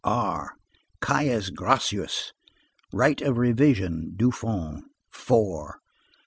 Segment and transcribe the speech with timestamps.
[0.03, 0.55] R.
[0.99, 2.33] Caius Gracchus.
[2.91, 4.13] Right of revision.
[4.17, 4.85] Dufond.
[5.11, 5.77] Four.